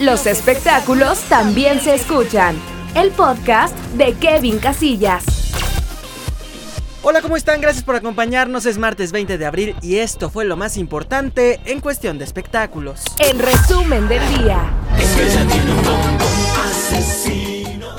Los 0.00 0.26
espectáculos 0.26 1.18
también 1.22 1.80
se 1.80 1.96
escuchan. 1.96 2.54
El 2.94 3.10
podcast 3.10 3.76
de 3.94 4.14
Kevin 4.14 4.60
Casillas. 4.60 5.24
Hola, 7.02 7.20
¿cómo 7.20 7.36
están? 7.36 7.60
Gracias 7.60 7.82
por 7.82 7.96
acompañarnos. 7.96 8.64
Es 8.66 8.78
martes 8.78 9.10
20 9.10 9.38
de 9.38 9.46
abril 9.46 9.74
y 9.82 9.96
esto 9.96 10.30
fue 10.30 10.44
lo 10.44 10.56
más 10.56 10.76
importante 10.76 11.58
en 11.64 11.80
cuestión 11.80 12.16
de 12.16 12.24
espectáculos. 12.24 13.02
El 13.18 13.40
resumen 13.40 14.06
del 14.06 14.22
día. 14.38 14.70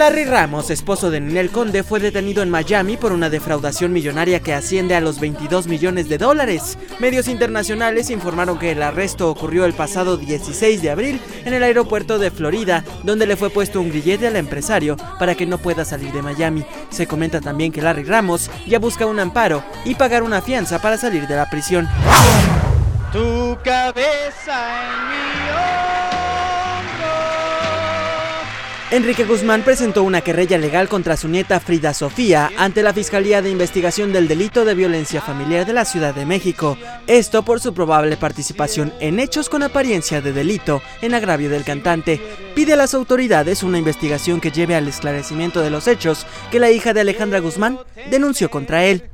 Larry 0.00 0.24
Ramos, 0.24 0.70
esposo 0.70 1.10
de 1.10 1.20
Ninel 1.20 1.50
Conde, 1.50 1.82
fue 1.82 2.00
detenido 2.00 2.42
en 2.42 2.48
Miami 2.48 2.96
por 2.96 3.12
una 3.12 3.28
defraudación 3.28 3.92
millonaria 3.92 4.40
que 4.40 4.54
asciende 4.54 4.94
a 4.94 5.00
los 5.02 5.20
22 5.20 5.66
millones 5.66 6.08
de 6.08 6.16
dólares. 6.16 6.78
Medios 7.00 7.28
internacionales 7.28 8.08
informaron 8.08 8.58
que 8.58 8.70
el 8.70 8.82
arresto 8.82 9.28
ocurrió 9.28 9.66
el 9.66 9.74
pasado 9.74 10.16
16 10.16 10.80
de 10.80 10.90
abril 10.90 11.20
en 11.44 11.52
el 11.52 11.62
aeropuerto 11.62 12.18
de 12.18 12.30
Florida, 12.30 12.82
donde 13.02 13.26
le 13.26 13.36
fue 13.36 13.50
puesto 13.50 13.78
un 13.78 13.90
grillete 13.90 14.26
al 14.26 14.36
empresario 14.36 14.96
para 15.18 15.34
que 15.34 15.44
no 15.44 15.58
pueda 15.58 15.84
salir 15.84 16.12
de 16.12 16.22
Miami. 16.22 16.64
Se 16.88 17.06
comenta 17.06 17.42
también 17.42 17.70
que 17.70 17.82
Larry 17.82 18.04
Ramos 18.04 18.50
ya 18.66 18.78
busca 18.78 19.04
un 19.04 19.20
amparo 19.20 19.62
y 19.84 19.96
pagar 19.96 20.22
una 20.22 20.40
fianza 20.40 20.80
para 20.80 20.96
salir 20.96 21.28
de 21.28 21.36
la 21.36 21.50
prisión. 21.50 21.86
Tu 23.12 23.58
cabeza 23.62 24.64
en 24.80 25.08
mi 25.10 26.09
Enrique 28.92 29.24
Guzmán 29.24 29.62
presentó 29.62 30.02
una 30.02 30.20
querella 30.20 30.58
legal 30.58 30.88
contra 30.88 31.16
su 31.16 31.28
nieta 31.28 31.60
Frida 31.60 31.94
Sofía 31.94 32.50
ante 32.56 32.82
la 32.82 32.92
Fiscalía 32.92 33.40
de 33.40 33.48
Investigación 33.48 34.12
del 34.12 34.26
Delito 34.26 34.64
de 34.64 34.74
Violencia 34.74 35.22
Familiar 35.22 35.64
de 35.64 35.72
la 35.72 35.84
Ciudad 35.84 36.12
de 36.12 36.26
México. 36.26 36.76
Esto 37.06 37.44
por 37.44 37.60
su 37.60 37.72
probable 37.72 38.16
participación 38.16 38.92
en 38.98 39.20
hechos 39.20 39.48
con 39.48 39.62
apariencia 39.62 40.20
de 40.20 40.32
delito 40.32 40.82
en 41.02 41.14
agravio 41.14 41.50
del 41.50 41.62
cantante. 41.62 42.20
Pide 42.56 42.72
a 42.72 42.76
las 42.76 42.92
autoridades 42.94 43.62
una 43.62 43.78
investigación 43.78 44.40
que 44.40 44.50
lleve 44.50 44.74
al 44.74 44.88
esclarecimiento 44.88 45.60
de 45.60 45.70
los 45.70 45.86
hechos 45.86 46.26
que 46.50 46.58
la 46.58 46.72
hija 46.72 46.92
de 46.92 47.02
Alejandra 47.02 47.38
Guzmán 47.38 47.78
denunció 48.10 48.50
contra 48.50 48.84
él. 48.84 49.08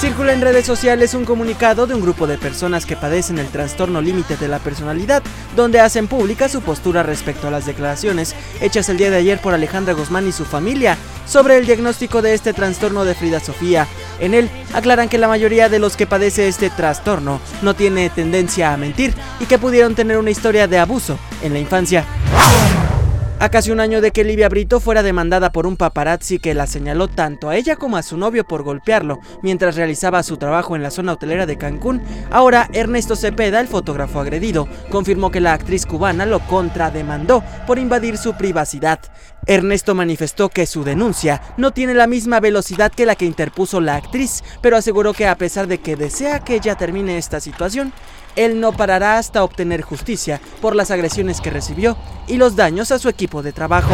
Circula 0.00 0.32
en 0.32 0.40
redes 0.40 0.64
sociales 0.64 1.12
un 1.12 1.26
comunicado 1.26 1.86
de 1.86 1.94
un 1.94 2.00
grupo 2.00 2.26
de 2.26 2.38
personas 2.38 2.86
que 2.86 2.96
padecen 2.96 3.38
el 3.38 3.48
trastorno 3.48 4.00
límite 4.00 4.38
de 4.38 4.48
la 4.48 4.58
personalidad, 4.58 5.22
donde 5.54 5.78
hacen 5.78 6.08
pública 6.08 6.48
su 6.48 6.62
postura 6.62 7.02
respecto 7.02 7.48
a 7.48 7.50
las 7.50 7.66
declaraciones 7.66 8.34
hechas 8.62 8.88
el 8.88 8.96
día 8.96 9.10
de 9.10 9.18
ayer 9.18 9.42
por 9.42 9.52
Alejandra 9.52 9.92
Guzmán 9.92 10.26
y 10.26 10.32
su 10.32 10.46
familia 10.46 10.96
sobre 11.26 11.58
el 11.58 11.66
diagnóstico 11.66 12.22
de 12.22 12.32
este 12.32 12.54
trastorno 12.54 13.04
de 13.04 13.14
Frida 13.14 13.40
Sofía. 13.40 13.86
En 14.20 14.32
él 14.32 14.48
aclaran 14.72 15.10
que 15.10 15.18
la 15.18 15.28
mayoría 15.28 15.68
de 15.68 15.80
los 15.80 15.98
que 15.98 16.06
padece 16.06 16.48
este 16.48 16.70
trastorno 16.70 17.38
no 17.60 17.74
tiene 17.74 18.08
tendencia 18.08 18.72
a 18.72 18.78
mentir 18.78 19.12
y 19.38 19.44
que 19.44 19.58
pudieron 19.58 19.94
tener 19.94 20.16
una 20.16 20.30
historia 20.30 20.66
de 20.66 20.78
abuso 20.78 21.18
en 21.42 21.52
la 21.52 21.58
infancia. 21.58 22.06
A 23.42 23.48
casi 23.48 23.70
un 23.70 23.80
año 23.80 24.02
de 24.02 24.10
que 24.10 24.22
Livia 24.22 24.50
Brito 24.50 24.80
fuera 24.80 25.02
demandada 25.02 25.50
por 25.50 25.66
un 25.66 25.78
paparazzi 25.78 26.38
que 26.38 26.52
la 26.52 26.66
señaló 26.66 27.08
tanto 27.08 27.48
a 27.48 27.56
ella 27.56 27.74
como 27.76 27.96
a 27.96 28.02
su 28.02 28.18
novio 28.18 28.44
por 28.44 28.62
golpearlo 28.62 29.18
mientras 29.42 29.76
realizaba 29.76 30.22
su 30.22 30.36
trabajo 30.36 30.76
en 30.76 30.82
la 30.82 30.90
zona 30.90 31.14
hotelera 31.14 31.46
de 31.46 31.56
Cancún, 31.56 32.02
ahora 32.30 32.68
Ernesto 32.74 33.16
Cepeda, 33.16 33.60
el 33.60 33.66
fotógrafo 33.66 34.20
agredido, 34.20 34.68
confirmó 34.90 35.30
que 35.30 35.40
la 35.40 35.54
actriz 35.54 35.86
cubana 35.86 36.26
lo 36.26 36.40
contrademandó 36.40 37.42
por 37.66 37.78
invadir 37.78 38.18
su 38.18 38.34
privacidad. 38.34 39.00
Ernesto 39.46 39.94
manifestó 39.94 40.48
que 40.48 40.66
su 40.66 40.84
denuncia 40.84 41.42
no 41.56 41.72
tiene 41.72 41.94
la 41.94 42.06
misma 42.06 42.40
velocidad 42.40 42.92
que 42.92 43.06
la 43.06 43.14
que 43.14 43.24
interpuso 43.24 43.80
la 43.80 43.96
actriz, 43.96 44.44
pero 44.60 44.76
aseguró 44.76 45.12
que 45.12 45.26
a 45.26 45.36
pesar 45.36 45.66
de 45.66 45.78
que 45.78 45.96
desea 45.96 46.40
que 46.40 46.56
ella 46.56 46.76
termine 46.76 47.18
esta 47.18 47.40
situación, 47.40 47.92
él 48.36 48.60
no 48.60 48.72
parará 48.72 49.18
hasta 49.18 49.42
obtener 49.42 49.82
justicia 49.82 50.40
por 50.60 50.76
las 50.76 50.90
agresiones 50.90 51.40
que 51.40 51.50
recibió 51.50 51.96
y 52.26 52.36
los 52.36 52.56
daños 52.56 52.90
a 52.92 52.98
su 52.98 53.08
equipo 53.08 53.42
de 53.42 53.52
trabajo. 53.52 53.92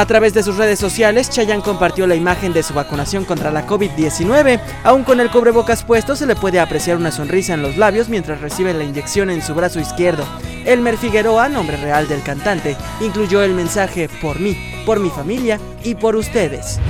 A 0.00 0.06
través 0.06 0.32
de 0.32 0.42
sus 0.42 0.56
redes 0.56 0.78
sociales, 0.78 1.28
Chayanne 1.28 1.62
compartió 1.62 2.06
la 2.06 2.14
imagen 2.14 2.54
de 2.54 2.62
su 2.62 2.72
vacunación 2.72 3.26
contra 3.26 3.50
la 3.50 3.66
COVID-19. 3.66 4.58
Aún 4.82 5.04
con 5.04 5.20
el 5.20 5.30
cubrebocas 5.30 5.84
puesto, 5.84 6.16
se 6.16 6.24
le 6.24 6.34
puede 6.34 6.58
apreciar 6.58 6.96
una 6.96 7.12
sonrisa 7.12 7.52
en 7.52 7.60
los 7.60 7.76
labios 7.76 8.08
mientras 8.08 8.40
recibe 8.40 8.72
la 8.72 8.82
inyección 8.82 9.28
en 9.28 9.42
su 9.42 9.52
brazo 9.52 9.78
izquierdo. 9.78 10.24
Elmer 10.64 10.96
Figueroa, 10.96 11.50
nombre 11.50 11.76
real 11.76 12.08
del 12.08 12.22
cantante, 12.22 12.78
incluyó 13.02 13.42
el 13.42 13.52
mensaje 13.52 14.08
por 14.22 14.40
mí, 14.40 14.56
por 14.86 15.00
mi 15.00 15.10
familia 15.10 15.60
y 15.84 15.94
por 15.94 16.16
ustedes. 16.16 16.80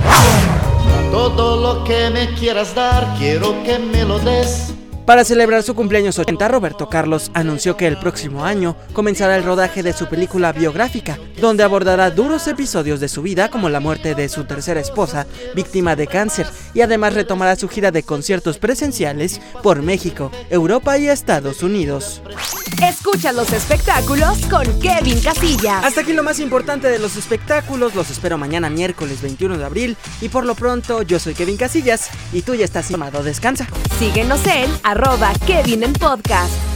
Todo 1.11 1.57
lo 1.57 1.83
que 1.83 2.11
me 2.11 2.33
quieras 2.35 2.73
dar, 2.73 3.13
quiero 3.17 3.61
que 3.63 3.77
me 3.77 4.05
lo 4.05 4.19
des. 4.19 4.73
Para 5.11 5.25
celebrar 5.25 5.61
su 5.61 5.75
cumpleaños 5.75 6.17
80, 6.19 6.47
Roberto 6.47 6.87
Carlos 6.87 7.31
anunció 7.33 7.75
que 7.75 7.85
el 7.85 7.97
próximo 7.97 8.45
año 8.45 8.77
comenzará 8.93 9.35
el 9.35 9.43
rodaje 9.43 9.83
de 9.83 9.91
su 9.91 10.07
película 10.07 10.53
biográfica, 10.53 11.19
donde 11.41 11.63
abordará 11.63 12.11
duros 12.11 12.47
episodios 12.47 13.01
de 13.01 13.09
su 13.09 13.21
vida 13.21 13.51
como 13.51 13.67
la 13.67 13.81
muerte 13.81 14.15
de 14.15 14.29
su 14.29 14.45
tercera 14.45 14.79
esposa, 14.79 15.27
víctima 15.53 15.97
de 15.97 16.07
cáncer, 16.07 16.47
y 16.73 16.79
además 16.79 17.13
retomará 17.13 17.57
su 17.57 17.67
gira 17.67 17.91
de 17.91 18.03
conciertos 18.03 18.57
presenciales 18.57 19.41
por 19.61 19.81
México, 19.81 20.31
Europa 20.49 20.97
y 20.97 21.09
Estados 21.09 21.61
Unidos. 21.61 22.21
Escucha 22.81 23.31
los 23.31 23.53
espectáculos 23.53 24.39
con 24.47 24.65
Kevin 24.79 25.21
Casillas. 25.21 25.85
Hasta 25.85 26.01
aquí 26.01 26.13
lo 26.13 26.23
más 26.23 26.39
importante 26.39 26.87
de 26.87 26.97
los 26.97 27.15
espectáculos, 27.15 27.93
los 27.93 28.09
espero 28.09 28.39
mañana 28.39 28.71
miércoles 28.71 29.21
21 29.21 29.59
de 29.59 29.65
abril 29.65 29.97
y 30.19 30.29
por 30.29 30.45
lo 30.45 30.55
pronto 30.55 31.03
yo 31.03 31.19
soy 31.19 31.35
Kevin 31.35 31.57
Casillas 31.57 32.09
y 32.33 32.41
tú 32.41 32.55
ya 32.55 32.65
estás 32.65 32.89
llamado 32.89 33.21
descansa. 33.21 33.67
Síguenos 33.99 34.45
en 34.47 34.71
arroba 34.83 35.31
Kevin 35.45 35.83
en 35.83 35.93
podcast. 35.93 36.70